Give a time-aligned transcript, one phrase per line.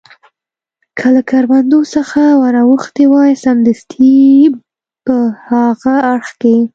[0.97, 4.15] که له کروندو څخه ور اوښتي وای، سمدستي
[5.05, 5.15] په
[5.47, 6.55] هاغه اړخ کې.